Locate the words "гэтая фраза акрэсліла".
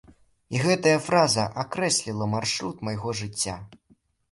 0.63-2.29